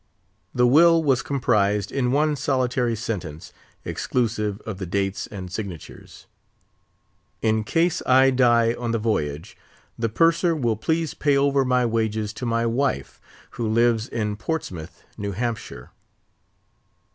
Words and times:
The 0.51 0.65
will 0.65 1.03
was 1.03 1.21
comprised 1.21 1.91
in 1.91 2.11
one 2.11 2.35
solitary 2.35 2.95
sentence, 2.95 3.53
exclusive 3.85 4.59
of 4.61 4.79
the 4.79 4.87
dates 4.87 5.27
and 5.27 5.51
signatures: 5.51 6.25
"In 7.43 7.63
case 7.63 8.01
I 8.07 8.31
die 8.31 8.73
on 8.73 8.93
the 8.93 8.97
voyage, 8.97 9.55
the 9.99 10.09
Purser 10.09 10.55
will 10.55 10.75
please 10.75 11.13
pay 11.13 11.37
over 11.37 11.63
my 11.63 11.85
wages 11.85 12.33
to 12.33 12.47
my 12.47 12.65
wife, 12.65 13.21
who 13.51 13.67
lives 13.69 14.07
in 14.07 14.37
Portsmouth, 14.37 15.03
New 15.19 15.33
Hampshire." 15.33 15.91